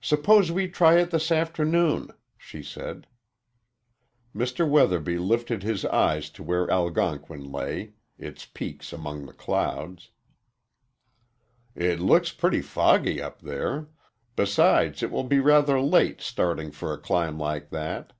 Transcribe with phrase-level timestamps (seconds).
[0.00, 3.08] "Suppose we try it this afternoon," she said.
[4.32, 4.64] Mr.
[4.64, 10.10] Weatherby lifted his eyes to where Algonquin lay its peaks among the clouds.
[11.74, 13.88] "It looks pretty foggy up there
[14.36, 18.12] besides, it will be rather late starting for a climb like that."